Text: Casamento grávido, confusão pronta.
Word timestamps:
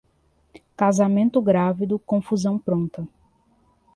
Casamento 0.75 1.39
grávido, 1.43 1.99
confusão 1.99 2.57
pronta. 2.57 3.07